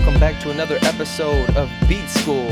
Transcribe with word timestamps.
welcome 0.00 0.18
back 0.18 0.40
to 0.40 0.50
another 0.50 0.78
episode 0.80 1.54
of 1.56 1.70
Beat 1.86 2.08
School, 2.08 2.48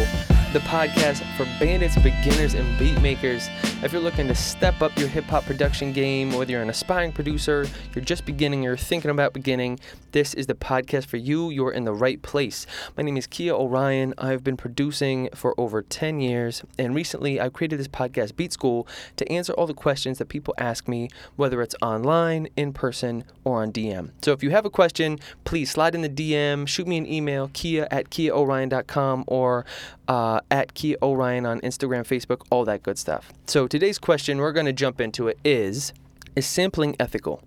the 0.53 0.59
podcast 0.65 1.23
for 1.35 1.45
bandits, 1.59 1.97
beginners, 1.97 2.53
and 2.53 2.79
beat 2.79 3.01
makers. 3.01 3.49
If 3.83 3.91
you're 3.91 4.03
looking 4.03 4.29
to 4.29 4.35
step 4.35 4.83
up 4.83 4.99
your 4.99 5.09
hip 5.09 5.25
hop 5.25 5.47
production 5.47 5.95
game, 5.95 6.31
whether 6.35 6.53
you're 6.53 6.61
an 6.61 6.69
aspiring 6.69 7.11
producer, 7.11 7.67
you're 7.95 8.05
just 8.05 8.27
beginning, 8.27 8.63
you're 8.63 8.77
thinking 8.77 9.11
about 9.11 9.33
beginning, 9.33 9.81
this 10.13 10.35
is 10.35 10.47
the 10.47 10.55
podcast 10.55 11.07
for 11.07 11.17
you. 11.17 11.51
You're 11.51 11.73
in 11.73 11.85
the 11.85 11.93
right 11.93 12.21
place. 12.23 12.67
My 12.97 13.03
name 13.03 13.17
is 13.17 13.27
Kia 13.27 13.53
Orion. 13.53 14.15
I've 14.19 14.43
been 14.43 14.57
producing 14.57 15.29
for 15.35 15.55
over 15.59 15.83
10 15.83 16.21
years, 16.21 16.63
and 16.79 16.95
recently 16.95 17.41
I 17.41 17.49
created 17.49 17.79
this 17.79 17.89
podcast, 17.89 18.37
Beat 18.37 18.53
School, 18.53 18.87
to 19.17 19.31
answer 19.31 19.53
all 19.53 19.67
the 19.67 19.75
questions 19.75 20.19
that 20.19 20.29
people 20.29 20.55
ask 20.59 20.89
me, 20.89 21.09
whether 21.37 21.61
it's 21.63 21.75
online, 21.83 22.49
in 22.57 22.73
person, 22.73 23.25
or 23.45 23.63
on 23.63 23.73
DM. 23.73 24.11
So 24.23 24.33
if 24.33 24.43
you 24.43 24.51
have 24.51 24.65
a 24.65 24.71
question, 24.71 25.19
please 25.45 25.71
slide 25.71 25.95
in 25.95 26.03
the 26.03 26.09
DM, 26.09 26.67
shoot 26.67 26.87
me 26.87 26.97
an 26.97 27.07
email, 27.07 27.51
kia 27.53 27.87
at 27.91 28.11
kiaorion.com, 28.11 29.25
or 29.27 29.65
uh, 30.09 30.41
at 30.51 30.75
Kia 30.75 30.97
Orion 31.03 31.45
on 31.47 31.61
Instagram, 31.61 32.01
Facebook, 32.01 32.47
all 32.51 32.65
that 32.65 32.83
good 32.83 32.99
stuff. 32.99 33.33
So 33.47 33.67
today's 33.67 33.99
question, 33.99 34.39
we're 34.39 34.53
going 34.53 34.67
to 34.67 34.73
jump 34.73 35.01
into 35.01 35.29
it, 35.29 35.39
is 35.45 35.93
Is 36.35 36.47
sampling 36.47 36.97
ethical? 36.99 37.43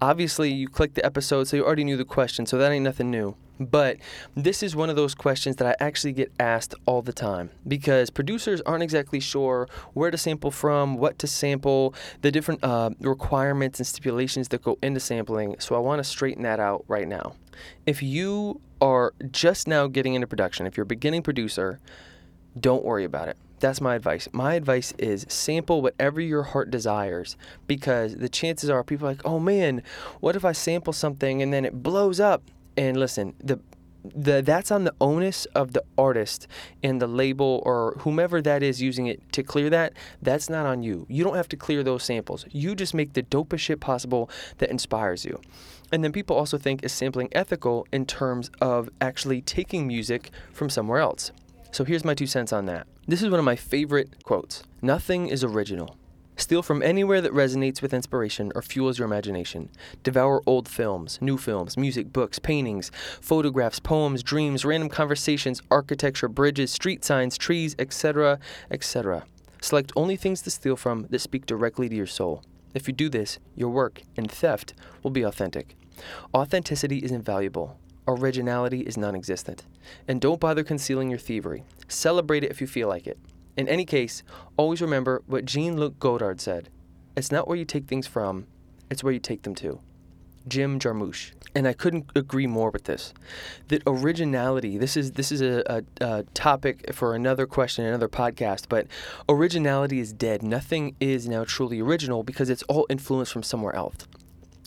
Obviously, 0.00 0.52
you 0.52 0.68
clicked 0.68 0.94
the 0.94 1.04
episode, 1.04 1.44
so 1.48 1.56
you 1.56 1.64
already 1.64 1.84
knew 1.84 1.96
the 1.96 2.04
question, 2.04 2.46
so 2.46 2.56
that 2.58 2.70
ain't 2.70 2.84
nothing 2.84 3.10
new. 3.10 3.34
But 3.60 3.96
this 4.36 4.62
is 4.62 4.76
one 4.76 4.88
of 4.88 4.96
those 4.96 5.14
questions 5.14 5.56
that 5.56 5.66
I 5.66 5.84
actually 5.84 6.12
get 6.12 6.32
asked 6.38 6.74
all 6.86 7.02
the 7.02 7.12
time 7.12 7.50
because 7.66 8.08
producers 8.08 8.60
aren't 8.60 8.84
exactly 8.84 9.18
sure 9.18 9.68
where 9.94 10.10
to 10.12 10.16
sample 10.16 10.52
from, 10.52 10.96
what 10.96 11.18
to 11.18 11.26
sample, 11.26 11.94
the 12.22 12.30
different 12.30 12.62
uh, 12.62 12.90
requirements 13.00 13.80
and 13.80 13.86
stipulations 13.86 14.48
that 14.48 14.62
go 14.62 14.78
into 14.82 15.00
sampling. 15.00 15.56
So 15.58 15.74
I 15.74 15.78
want 15.78 15.98
to 15.98 16.04
straighten 16.04 16.44
that 16.44 16.60
out 16.60 16.84
right 16.86 17.08
now. 17.08 17.34
If 17.84 18.02
you 18.02 18.60
are 18.80 19.12
just 19.32 19.66
now 19.66 19.88
getting 19.88 20.14
into 20.14 20.28
production, 20.28 20.66
if 20.66 20.76
you're 20.76 20.84
a 20.84 20.86
beginning 20.86 21.22
producer, 21.22 21.80
don't 22.60 22.84
worry 22.84 23.04
about 23.04 23.28
it. 23.28 23.36
That's 23.60 23.80
my 23.80 23.94
advice. 23.94 24.28
My 24.32 24.54
advice 24.54 24.92
is 24.98 25.26
sample 25.28 25.82
whatever 25.82 26.20
your 26.20 26.42
heart 26.44 26.70
desires 26.70 27.36
because 27.66 28.16
the 28.16 28.28
chances 28.28 28.70
are 28.70 28.84
people 28.84 29.06
are 29.06 29.12
like, 29.12 29.24
oh 29.24 29.38
man, 29.38 29.82
what 30.20 30.36
if 30.36 30.44
I 30.44 30.52
sample 30.52 30.92
something 30.92 31.42
and 31.42 31.52
then 31.52 31.64
it 31.64 31.82
blows 31.82 32.20
up? 32.20 32.42
And 32.76 32.96
listen, 32.96 33.34
the 33.42 33.60
the 34.14 34.40
that's 34.42 34.70
on 34.70 34.84
the 34.84 34.94
onus 35.00 35.44
of 35.46 35.72
the 35.72 35.82
artist 35.98 36.46
and 36.82 37.02
the 37.02 37.06
label 37.06 37.62
or 37.66 37.96
whomever 38.00 38.40
that 38.40 38.62
is 38.62 38.80
using 38.80 39.06
it 39.06 39.20
to 39.32 39.42
clear 39.42 39.68
that. 39.70 39.92
That's 40.22 40.48
not 40.48 40.66
on 40.66 40.82
you. 40.82 41.06
You 41.08 41.24
don't 41.24 41.36
have 41.36 41.48
to 41.48 41.56
clear 41.56 41.82
those 41.82 42.04
samples. 42.04 42.46
You 42.50 42.74
just 42.74 42.94
make 42.94 43.14
the 43.14 43.22
dopest 43.24 43.58
shit 43.60 43.80
possible 43.80 44.30
that 44.58 44.70
inspires 44.70 45.24
you. 45.24 45.40
And 45.90 46.04
then 46.04 46.12
people 46.12 46.36
also 46.36 46.58
think 46.58 46.84
is 46.84 46.92
sampling 46.92 47.28
ethical 47.32 47.86
in 47.92 48.06
terms 48.06 48.50
of 48.60 48.88
actually 49.00 49.42
taking 49.42 49.86
music 49.86 50.30
from 50.52 50.70
somewhere 50.70 51.00
else. 51.00 51.32
So 51.70 51.84
here's 51.84 52.04
my 52.04 52.14
two 52.14 52.26
cents 52.26 52.52
on 52.52 52.66
that. 52.66 52.86
This 53.06 53.22
is 53.22 53.30
one 53.30 53.38
of 53.38 53.44
my 53.44 53.56
favorite 53.56 54.24
quotes 54.24 54.62
Nothing 54.82 55.28
is 55.28 55.44
original. 55.44 55.96
Steal 56.36 56.62
from 56.62 56.82
anywhere 56.82 57.20
that 57.20 57.32
resonates 57.32 57.82
with 57.82 57.92
inspiration 57.92 58.52
or 58.54 58.62
fuels 58.62 58.98
your 58.98 59.06
imagination. 59.06 59.68
Devour 60.04 60.40
old 60.46 60.68
films, 60.68 61.18
new 61.20 61.36
films, 61.36 61.76
music, 61.76 62.12
books, 62.12 62.38
paintings, 62.38 62.92
photographs, 63.20 63.80
poems, 63.80 64.22
dreams, 64.22 64.64
random 64.64 64.88
conversations, 64.88 65.60
architecture, 65.68 66.28
bridges, 66.28 66.70
street 66.70 67.04
signs, 67.04 67.36
trees, 67.36 67.74
etc., 67.78 68.38
etc. 68.70 69.24
Select 69.60 69.92
only 69.96 70.14
things 70.14 70.40
to 70.42 70.50
steal 70.50 70.76
from 70.76 71.06
that 71.10 71.18
speak 71.18 71.44
directly 71.44 71.88
to 71.88 71.96
your 71.96 72.06
soul. 72.06 72.44
If 72.72 72.86
you 72.86 72.94
do 72.94 73.08
this, 73.08 73.40
your 73.56 73.70
work 73.70 74.02
and 74.16 74.30
theft 74.30 74.74
will 75.02 75.10
be 75.10 75.22
authentic. 75.22 75.76
Authenticity 76.32 76.98
is 76.98 77.10
invaluable 77.10 77.78
originality 78.08 78.80
is 78.80 78.96
non 78.96 79.14
existent. 79.14 79.64
And 80.08 80.20
don't 80.20 80.40
bother 80.40 80.64
concealing 80.64 81.10
your 81.10 81.18
thievery. 81.18 81.62
Celebrate 81.86 82.42
it 82.42 82.50
if 82.50 82.60
you 82.60 82.66
feel 82.66 82.88
like 82.88 83.06
it. 83.06 83.18
In 83.56 83.68
any 83.68 83.84
case, 83.84 84.22
always 84.56 84.80
remember 84.80 85.22
what 85.26 85.44
Jean 85.44 85.76
Luc 85.76 85.98
Godard 85.98 86.40
said 86.40 86.70
it's 87.16 87.32
not 87.32 87.48
where 87.48 87.56
you 87.56 87.64
take 87.64 87.86
things 87.86 88.06
from, 88.06 88.46
it's 88.90 89.02
where 89.02 89.12
you 89.12 89.18
take 89.18 89.42
them 89.42 89.54
to. 89.56 89.80
Jim 90.46 90.78
Jarmusch. 90.78 91.32
And 91.54 91.66
I 91.66 91.72
couldn't 91.72 92.10
agree 92.14 92.46
more 92.46 92.70
with 92.70 92.84
this. 92.84 93.12
That 93.68 93.82
originality, 93.86 94.78
this 94.78 94.96
is 94.96 95.12
this 95.12 95.32
is 95.32 95.40
a, 95.40 95.62
a, 95.66 96.04
a, 96.04 96.22
topic 96.34 96.94
for 96.94 97.14
another 97.14 97.46
question, 97.46 97.84
another 97.84 98.08
podcast, 98.08 98.66
but 98.68 98.86
originality 99.28 99.98
is 99.98 100.12
dead. 100.12 100.42
Nothing 100.42 100.94
is 101.00 101.28
now 101.28 101.44
truly 101.44 101.80
original 101.80 102.22
because 102.22 102.48
it's 102.48 102.62
all 102.64 102.86
influenced 102.88 103.32
from 103.32 103.42
somewhere 103.42 103.74
else 103.74 104.06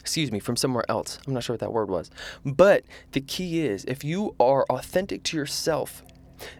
excuse 0.02 0.32
me, 0.32 0.40
from 0.40 0.58
somewhere 0.58 0.84
else. 0.90 1.20
I'm 1.26 1.34
not 1.34 1.44
sure 1.44 1.54
what 1.54 1.62
that 1.62 1.72
word 1.72 1.90
was. 1.90 2.12
But 2.44 2.84
the 3.14 3.22
key 3.22 3.66
is 3.66 3.86
if 3.86 4.04
you 4.04 4.36
are 4.40 4.66
authentic 4.70 5.24
to 5.24 5.38
yourself, 5.38 6.04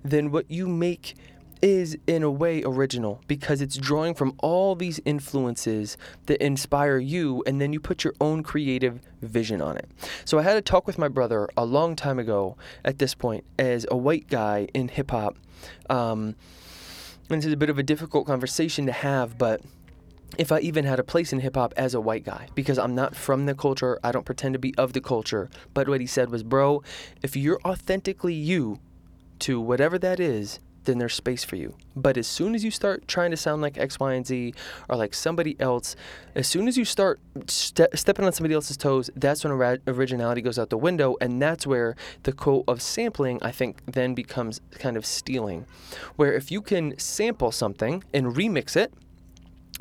then 0.04 0.32
what 0.32 0.50
you 0.50 0.68
make 0.68 1.16
is 1.62 1.98
in 2.08 2.24
a 2.24 2.32
way 2.32 2.64
original 2.64 3.22
because 3.28 3.62
it's 3.62 3.78
drawing 3.78 4.14
from 4.16 4.34
all 4.40 4.76
these 4.76 5.00
influences 5.06 5.96
that 6.26 6.44
inspire 6.44 6.98
you 6.98 7.44
and 7.46 7.62
then 7.62 7.72
you 7.72 7.80
put 7.80 8.04
your 8.04 8.14
own 8.20 8.42
creative 8.42 9.00
vision 9.22 9.62
on 9.62 9.78
it. 9.78 9.90
So 10.26 10.40
I 10.40 10.42
had 10.42 10.58
a 10.58 10.62
talk 10.62 10.88
with 10.88 10.98
my 10.98 11.08
brother 11.08 11.48
a 11.56 11.66
long 11.66 11.96
time 11.96 12.18
ago 12.18 12.58
at 12.84 13.00
this 13.00 13.14
point 13.14 13.44
as 13.60 13.86
a 13.92 13.98
white 13.98 14.28
guy 14.28 14.68
in 14.74 14.88
hip 14.88 15.12
hop. 15.12 15.38
Um, 15.90 16.36
and 17.30 17.40
this 17.42 17.46
is 17.46 17.54
a 17.54 17.58
bit 17.58 17.70
of 17.70 17.78
a 17.78 17.84
difficult 17.84 18.26
conversation 18.26 18.86
to 18.88 18.92
have, 18.92 19.38
but 19.38 19.62
if 20.38 20.52
I 20.52 20.60
even 20.60 20.86
had 20.86 21.00
a 21.00 21.04
place 21.04 21.34
in 21.34 21.40
hip 21.40 21.56
hop 21.56 21.74
as 21.78 21.94
a 21.94 22.02
white 22.02 22.24
guy, 22.24 22.48
because 22.56 22.78
I'm 22.78 22.96
not 22.96 23.16
from 23.16 23.46
the 23.46 23.56
culture, 23.56 24.00
I 24.04 24.12
don't 24.12 24.26
pretend 24.26 24.54
to 24.54 24.60
be 24.60 24.74
of 24.78 24.94
the 24.94 25.02
culture. 25.02 25.50
But 25.74 25.88
what 25.88 26.02
he 26.02 26.08
said 26.08 26.30
was, 26.30 26.44
bro, 26.44 26.84
if 27.22 27.36
you're 27.36 27.60
authentically 27.66 28.34
you 28.34 28.80
to 29.40 29.60
whatever 29.60 29.98
that 30.00 30.20
is, 30.20 30.60
then 30.86 30.98
there's 30.98 31.14
space 31.14 31.44
for 31.44 31.56
you. 31.56 31.76
But 31.96 32.18
as 32.18 32.28
soon 32.28 32.56
as 32.56 32.64
you 32.64 32.72
start 32.72 33.08
trying 33.08 33.32
to 33.32 33.38
sound 33.38 33.62
like 33.62 33.78
X, 33.78 34.00
Y, 34.00 34.14
and 34.14 34.26
Z 34.26 34.54
or 34.90 34.96
like 34.96 35.14
somebody 35.14 35.56
else, 35.60 35.96
as 36.34 36.48
soon 36.48 36.68
as 36.68 36.78
you 36.78 36.86
start 36.86 37.20
ste- 37.48 37.94
stepping 37.94 38.26
on 38.26 38.32
somebody 38.32 38.56
else's 38.56 38.78
toes, 38.78 39.10
that's 39.16 39.44
when 39.44 39.80
originality 39.88 40.42
goes 40.42 40.58
out 40.58 40.70
the 40.70 40.78
window. 40.78 41.18
And 41.22 41.42
that's 41.42 41.68
where 41.68 41.96
the 42.24 42.32
quote 42.32 42.64
of 42.68 42.82
sampling, 42.82 43.40
I 43.44 43.52
think, 43.52 43.82
then 43.86 44.16
becomes 44.16 44.60
kind 44.72 44.98
of 44.98 45.06
stealing. 45.06 45.66
Where 46.16 46.34
if 46.34 46.52
you 46.52 46.62
can 46.62 46.98
sample 46.98 47.52
something 47.52 48.04
and 48.14 48.36
remix 48.36 48.76
it, 48.76 48.94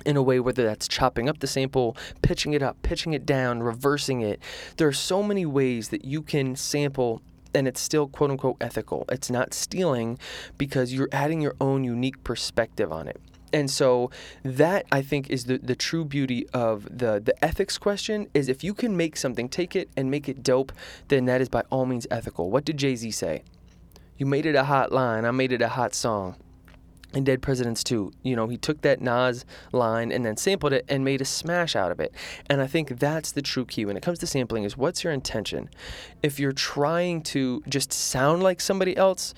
in 0.04 0.16
a 0.16 0.22
way 0.22 0.40
whether 0.40 0.64
that's 0.64 0.88
chopping 0.88 1.28
up 1.28 1.38
the 1.40 1.46
sample, 1.46 1.96
pitching 2.22 2.52
it 2.52 2.62
up, 2.62 2.80
pitching 2.82 3.12
it 3.12 3.26
down, 3.26 3.62
reversing 3.62 4.20
it. 4.20 4.40
There 4.76 4.88
are 4.88 4.92
so 4.92 5.22
many 5.22 5.46
ways 5.46 5.88
that 5.88 6.04
you 6.04 6.22
can 6.22 6.56
sample 6.56 7.22
and 7.54 7.66
it's 7.66 7.80
still 7.80 8.06
quote 8.06 8.30
unquote 8.30 8.56
ethical. 8.60 9.04
It's 9.10 9.30
not 9.30 9.54
stealing 9.54 10.18
because 10.58 10.92
you're 10.92 11.08
adding 11.12 11.40
your 11.40 11.56
own 11.60 11.84
unique 11.84 12.22
perspective 12.24 12.92
on 12.92 13.08
it. 13.08 13.20
And 13.52 13.68
so 13.68 14.10
that 14.44 14.86
I 14.92 15.02
think 15.02 15.28
is 15.28 15.46
the, 15.46 15.58
the 15.58 15.74
true 15.74 16.04
beauty 16.04 16.48
of 16.50 16.84
the 16.84 17.20
the 17.20 17.34
ethics 17.44 17.78
question 17.78 18.28
is 18.32 18.48
if 18.48 18.62
you 18.62 18.74
can 18.74 18.96
make 18.96 19.16
something, 19.16 19.48
take 19.48 19.74
it 19.74 19.88
and 19.96 20.10
make 20.10 20.28
it 20.28 20.42
dope, 20.42 20.72
then 21.08 21.24
that 21.24 21.40
is 21.40 21.48
by 21.48 21.64
all 21.70 21.86
means 21.86 22.06
ethical. 22.10 22.50
What 22.50 22.64
did 22.64 22.76
Jay-Z 22.76 23.10
say? 23.10 23.42
You 24.16 24.26
made 24.26 24.46
it 24.46 24.54
a 24.54 24.64
hot 24.64 24.92
line, 24.92 25.24
I 25.24 25.32
made 25.32 25.50
it 25.50 25.62
a 25.62 25.68
hot 25.68 25.94
song 25.94 26.36
in 27.14 27.24
Dead 27.24 27.42
Presidents 27.42 27.82
2, 27.82 28.12
you 28.22 28.36
know, 28.36 28.48
he 28.48 28.56
took 28.56 28.82
that 28.82 29.00
Nas 29.00 29.44
line 29.72 30.12
and 30.12 30.24
then 30.24 30.36
sampled 30.36 30.72
it 30.72 30.84
and 30.88 31.04
made 31.04 31.20
a 31.20 31.24
smash 31.24 31.74
out 31.74 31.90
of 31.90 32.00
it. 32.00 32.12
And 32.48 32.60
I 32.60 32.66
think 32.66 32.98
that's 32.98 33.32
the 33.32 33.42
true 33.42 33.64
key 33.64 33.84
when 33.84 33.96
it 33.96 34.02
comes 34.02 34.18
to 34.20 34.26
sampling 34.26 34.64
is 34.64 34.76
what's 34.76 35.02
your 35.02 35.12
intention? 35.12 35.70
If 36.22 36.38
you're 36.38 36.52
trying 36.52 37.22
to 37.22 37.62
just 37.68 37.92
sound 37.92 38.42
like 38.42 38.60
somebody 38.60 38.96
else, 38.96 39.34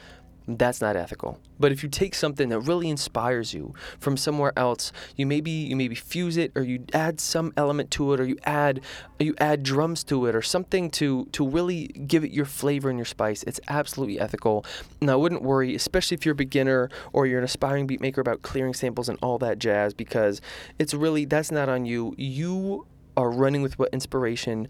that's 0.47 0.81
not 0.81 0.97
ethical. 0.97 1.39
But 1.61 1.73
if 1.73 1.83
you 1.83 1.89
take 1.89 2.15
something 2.15 2.49
that 2.49 2.61
really 2.61 2.91
inspires 2.91 3.55
you 3.55 3.75
from 3.99 4.17
somewhere 4.17 4.53
else, 4.57 4.93
you 5.17 5.27
maybe 5.27 5.51
you 5.51 5.77
maybe 5.77 5.95
fuse 5.95 6.37
it 6.37 6.53
or 6.57 6.63
you 6.63 6.85
add 6.93 7.21
some 7.21 7.53
element 7.57 7.91
to 7.93 8.13
it 8.13 8.21
or 8.21 8.25
you 8.25 8.37
add 8.45 8.81
you 9.21 9.35
add 9.39 9.63
drums 9.63 10.03
to 10.05 10.27
it 10.27 10.35
or 10.35 10.43
something 10.43 10.91
to 10.91 11.27
to 11.27 11.47
really 11.47 11.89
give 11.89 12.25
it 12.25 12.33
your 12.33 12.45
flavor 12.45 12.91
and 12.91 12.99
your 12.99 13.07
spice. 13.07 13.43
It's 13.45 13.61
absolutely 13.69 14.19
ethical. 14.19 14.65
And 15.01 15.11
I 15.11 15.17
wouldn't 15.17 15.43
worry, 15.43 15.75
especially 15.75 16.17
if 16.17 16.27
you're 16.27 16.33
a 16.33 16.37
beginner 16.37 16.91
or 17.13 17.27
you're 17.27 17.39
an 17.39 17.45
aspiring 17.45 17.87
beat 17.87 18.01
maker 18.01 18.21
about 18.21 18.43
clearing 18.43 18.75
samples 18.75 19.09
and 19.09 19.19
all 19.23 19.39
that 19.39 19.59
jazz 19.59 19.95
because 19.95 20.41
it's 20.79 20.95
really 20.95 21.25
that's 21.25 21.51
not 21.51 21.69
on 21.69 21.87
you. 21.87 22.15
You 22.19 22.87
are 23.17 23.31
running 23.31 23.63
with 23.63 23.79
what 23.79 23.91
inspiration 23.93 24.67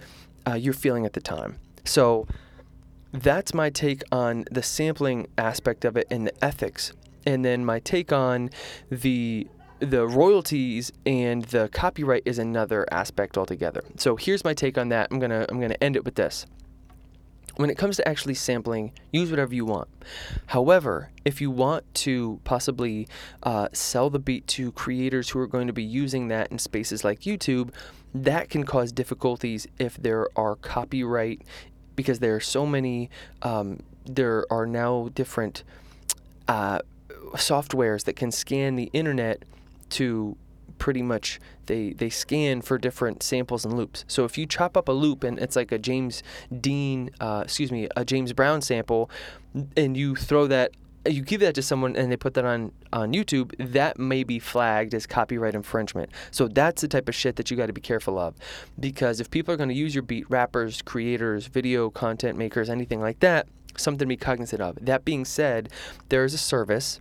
uh, 0.46 0.54
you're 0.54 0.74
feeling 0.74 1.06
at 1.06 1.12
the 1.12 1.20
time. 1.20 1.58
So 1.84 2.26
that's 3.12 3.52
my 3.52 3.70
take 3.70 4.02
on 4.10 4.44
the 4.50 4.62
sampling 4.62 5.26
aspect 5.36 5.84
of 5.84 5.96
it 5.96 6.06
and 6.10 6.26
the 6.26 6.44
ethics. 6.44 6.92
And 7.26 7.44
then 7.44 7.64
my 7.64 7.78
take 7.80 8.12
on 8.12 8.50
the 8.90 9.46
the 9.78 10.06
royalties 10.06 10.92
and 11.04 11.42
the 11.46 11.68
copyright 11.72 12.22
is 12.24 12.38
another 12.38 12.86
aspect 12.92 13.36
altogether. 13.36 13.82
So 13.96 14.14
here's 14.14 14.44
my 14.44 14.54
take 14.54 14.78
on 14.78 14.90
that. 14.90 15.08
I'm 15.10 15.18
gonna 15.18 15.44
I'm 15.48 15.60
gonna 15.60 15.76
end 15.80 15.96
it 15.96 16.04
with 16.04 16.14
this. 16.14 16.46
When 17.56 17.68
it 17.68 17.76
comes 17.76 17.96
to 17.96 18.08
actually 18.08 18.34
sampling, 18.34 18.92
use 19.12 19.28
whatever 19.28 19.54
you 19.54 19.66
want. 19.66 19.88
However, 20.46 21.10
if 21.26 21.40
you 21.40 21.50
want 21.50 21.84
to 21.96 22.40
possibly 22.44 23.08
uh, 23.42 23.68
sell 23.74 24.08
the 24.08 24.18
beat 24.18 24.46
to 24.48 24.72
creators 24.72 25.28
who 25.28 25.38
are 25.38 25.46
going 25.46 25.66
to 25.66 25.72
be 25.72 25.82
using 25.82 26.28
that 26.28 26.50
in 26.50 26.58
spaces 26.58 27.04
like 27.04 27.20
YouTube, 27.20 27.70
that 28.14 28.48
can 28.48 28.64
cause 28.64 28.90
difficulties 28.90 29.66
if 29.78 29.96
there 29.98 30.28
are 30.34 30.56
copyright 30.56 31.42
because 32.02 32.18
there 32.18 32.34
are 32.34 32.40
so 32.40 32.66
many. 32.66 33.10
Um, 33.42 33.80
there 34.04 34.44
are 34.50 34.66
now 34.66 35.10
different 35.14 35.62
uh, 36.48 36.80
softwares 37.34 38.04
that 38.04 38.16
can 38.16 38.32
scan 38.32 38.74
the 38.74 38.90
internet 38.92 39.44
to 39.90 40.36
pretty 40.78 41.02
much 41.02 41.38
they 41.66 41.92
they 41.92 42.10
scan 42.10 42.60
for 42.60 42.76
different 42.76 43.22
samples 43.22 43.64
and 43.64 43.74
loops. 43.74 44.04
So 44.08 44.24
if 44.24 44.36
you 44.36 44.46
chop 44.46 44.76
up 44.76 44.88
a 44.88 44.92
loop 44.92 45.22
and 45.22 45.38
it's 45.38 45.54
like 45.54 45.70
a 45.70 45.78
James 45.78 46.22
Dean, 46.60 47.10
uh, 47.20 47.42
excuse 47.44 47.70
me, 47.70 47.88
a 47.96 48.04
James 48.04 48.32
Brown 48.32 48.60
sample, 48.62 49.08
and 49.76 49.96
you 49.96 50.16
throw 50.16 50.46
that. 50.48 50.72
You 51.06 51.22
give 51.22 51.40
that 51.40 51.54
to 51.56 51.62
someone 51.62 51.96
and 51.96 52.12
they 52.12 52.16
put 52.16 52.34
that 52.34 52.44
on, 52.44 52.72
on 52.92 53.12
YouTube, 53.12 53.54
that 53.72 53.98
may 53.98 54.22
be 54.22 54.38
flagged 54.38 54.94
as 54.94 55.06
copyright 55.06 55.54
infringement. 55.54 56.10
So 56.30 56.46
that's 56.46 56.82
the 56.82 56.88
type 56.88 57.08
of 57.08 57.14
shit 57.14 57.36
that 57.36 57.50
you 57.50 57.56
got 57.56 57.66
to 57.66 57.72
be 57.72 57.80
careful 57.80 58.18
of. 58.18 58.36
Because 58.78 59.20
if 59.20 59.30
people 59.30 59.52
are 59.52 59.56
going 59.56 59.68
to 59.68 59.74
use 59.74 59.94
your 59.94 60.02
beat, 60.02 60.30
rappers, 60.30 60.80
creators, 60.82 61.46
video 61.46 61.90
content 61.90 62.38
makers, 62.38 62.70
anything 62.70 63.00
like 63.00 63.20
that, 63.20 63.48
something 63.76 64.00
to 64.00 64.06
be 64.06 64.16
cognizant 64.16 64.62
of. 64.62 64.78
That 64.80 65.04
being 65.04 65.24
said, 65.24 65.70
there 66.08 66.24
is 66.24 66.34
a 66.34 66.38
service 66.38 67.00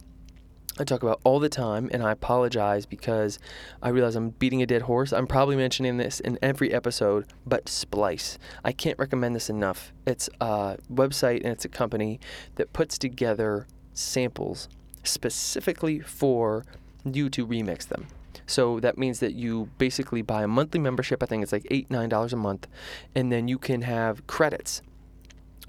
I 0.79 0.85
talk 0.85 1.03
about 1.03 1.19
all 1.23 1.39
the 1.39 1.49
time, 1.49 1.89
and 1.93 2.01
I 2.01 2.11
apologize 2.11 2.85
because 2.85 3.39
I 3.83 3.89
realize 3.89 4.15
I'm 4.15 4.29
beating 4.29 4.61
a 4.61 4.65
dead 4.65 4.83
horse. 4.83 5.11
I'm 5.11 5.27
probably 5.27 5.57
mentioning 5.57 5.97
this 5.97 6.19
in 6.21 6.39
every 6.41 6.73
episode, 6.73 7.25
but 7.45 7.67
Splice. 7.67 8.39
I 8.63 8.71
can't 8.71 8.97
recommend 8.97 9.35
this 9.35 9.49
enough. 9.49 9.91
It's 10.07 10.29
a 10.39 10.77
website 10.91 11.43
and 11.43 11.47
it's 11.47 11.65
a 11.65 11.69
company 11.69 12.19
that 12.55 12.71
puts 12.71 12.97
together 12.97 13.67
samples 13.93 14.69
specifically 15.03 15.99
for 15.99 16.63
you 17.03 17.29
to 17.29 17.45
remix 17.45 17.87
them. 17.87 18.07
So 18.45 18.79
that 18.81 18.97
means 18.97 19.19
that 19.19 19.33
you 19.33 19.69
basically 19.77 20.21
buy 20.21 20.43
a 20.43 20.47
monthly 20.47 20.79
membership. 20.79 21.23
I 21.23 21.25
think 21.25 21.43
it's 21.43 21.51
like 21.51 21.67
eight, 21.71 21.89
nine 21.89 22.09
dollars 22.09 22.33
a 22.33 22.37
month, 22.37 22.67
and 23.15 23.31
then 23.31 23.47
you 23.47 23.57
can 23.57 23.81
have 23.83 24.25
credits 24.27 24.81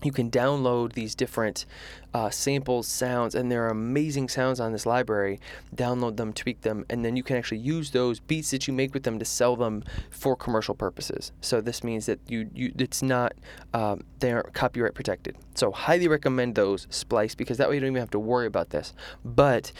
you 0.04 0.12
can 0.12 0.30
download 0.30 0.92
these 0.92 1.14
different 1.14 1.66
uh, 2.14 2.30
samples, 2.30 2.86
sounds, 2.86 3.34
and 3.34 3.50
there 3.50 3.64
are 3.64 3.70
amazing 3.70 4.28
sounds 4.28 4.60
on 4.60 4.72
this 4.72 4.84
library. 4.84 5.40
Download 5.74 6.16
them, 6.16 6.32
tweak 6.32 6.60
them, 6.60 6.84
and 6.90 7.04
then 7.04 7.16
you 7.16 7.22
can 7.22 7.36
actually 7.36 7.58
use 7.58 7.90
those 7.90 8.20
beats 8.20 8.50
that 8.50 8.66
you 8.66 8.74
make 8.74 8.92
with 8.92 9.04
them 9.04 9.18
to 9.18 9.24
sell 9.24 9.56
them 9.56 9.82
for 10.10 10.36
commercial 10.36 10.74
purposes. 10.74 11.32
So 11.40 11.60
this 11.60 11.82
means 11.82 12.06
that 12.06 12.20
you, 12.28 12.50
you 12.54 12.72
it's 12.78 13.02
not 13.02 13.32
um, 13.72 14.04
they 14.18 14.32
aren't 14.32 14.52
copyright 14.52 14.94
protected. 14.94 15.36
So 15.54 15.70
highly 15.72 16.08
recommend 16.08 16.54
those 16.54 16.86
Splice 16.90 17.34
because 17.34 17.58
that 17.58 17.68
way 17.68 17.76
you 17.76 17.80
don't 17.80 17.90
even 17.90 18.00
have 18.00 18.10
to 18.10 18.18
worry 18.18 18.46
about 18.46 18.70
this. 18.70 18.94
But 19.24 19.72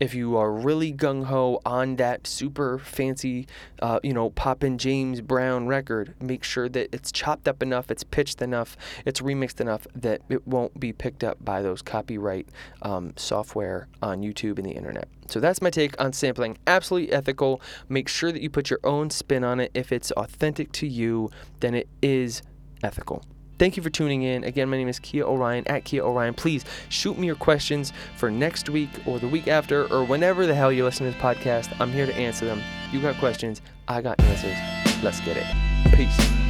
if 0.00 0.14
you 0.14 0.36
are 0.36 0.50
really 0.50 0.92
gung 0.92 1.24
ho 1.24 1.60
on 1.64 1.96
that 1.96 2.26
super 2.26 2.78
fancy, 2.78 3.46
uh, 3.82 4.00
you 4.02 4.14
know, 4.14 4.30
poppin' 4.30 4.78
James 4.78 5.20
Brown 5.20 5.66
record, 5.66 6.14
make 6.20 6.42
sure 6.42 6.68
that 6.70 6.88
it's 6.92 7.12
chopped 7.12 7.46
up 7.46 7.62
enough, 7.62 7.90
it's 7.90 8.02
pitched 8.02 8.40
enough, 8.40 8.78
it's 9.04 9.20
remixed 9.20 9.60
enough 9.60 9.86
that 9.94 10.22
it 10.30 10.46
won't 10.48 10.80
be 10.80 10.92
picked 10.92 11.22
up 11.22 11.44
by 11.44 11.60
those 11.60 11.82
copyright 11.82 12.48
um, 12.82 13.12
software 13.16 13.88
on 14.02 14.22
YouTube 14.22 14.58
and 14.58 14.66
the 14.66 14.72
internet. 14.72 15.06
So 15.28 15.38
that's 15.38 15.60
my 15.60 15.70
take 15.70 16.00
on 16.00 16.12
sampling. 16.12 16.58
Absolutely 16.66 17.12
ethical. 17.12 17.60
Make 17.88 18.08
sure 18.08 18.32
that 18.32 18.42
you 18.42 18.50
put 18.50 18.70
your 18.70 18.80
own 18.82 19.10
spin 19.10 19.44
on 19.44 19.60
it. 19.60 19.70
If 19.74 19.92
it's 19.92 20.10
authentic 20.12 20.72
to 20.72 20.88
you, 20.88 21.30
then 21.60 21.74
it 21.74 21.88
is 22.02 22.42
ethical. 22.82 23.22
Thank 23.60 23.76
you 23.76 23.82
for 23.82 23.90
tuning 23.90 24.22
in. 24.22 24.42
Again, 24.44 24.70
my 24.70 24.78
name 24.78 24.88
is 24.88 24.98
Kia 24.98 25.22
Orion 25.22 25.68
at 25.68 25.84
Kia 25.84 26.02
Orion. 26.02 26.32
Please 26.32 26.64
shoot 26.88 27.18
me 27.18 27.26
your 27.26 27.36
questions 27.36 27.92
for 28.16 28.30
next 28.30 28.70
week 28.70 28.88
or 29.04 29.18
the 29.18 29.28
week 29.28 29.48
after 29.48 29.84
or 29.92 30.02
whenever 30.02 30.46
the 30.46 30.54
hell 30.54 30.72
you 30.72 30.82
listen 30.82 31.04
to 31.04 31.12
this 31.12 31.20
podcast. 31.20 31.78
I'm 31.78 31.92
here 31.92 32.06
to 32.06 32.14
answer 32.14 32.46
them. 32.46 32.62
You 32.90 33.02
got 33.02 33.18
questions, 33.18 33.60
I 33.86 34.00
got 34.00 34.18
answers. 34.18 34.56
Let's 35.02 35.20
get 35.20 35.36
it. 35.36 35.94
Peace. 35.94 36.49